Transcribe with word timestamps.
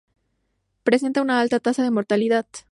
Presenta 0.83 1.21
una 1.21 1.39
alta 1.41 1.59
tasa 1.59 1.83
de 1.83 1.91
mortalidad. 1.91 2.47